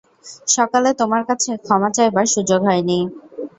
[0.47, 2.99] সকালে তোমার কাছে ক্ষমা চাইবার সুযোগ হয়নি।